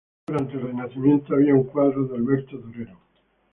Durante 0.25 0.53
el 0.55 0.61
Renacimiento 0.63 1.35
había 1.35 1.53
un 1.53 1.65
cuadro 1.65 2.07
de 2.07 2.15
Alberto 2.17 2.57
Durero. 2.57 2.97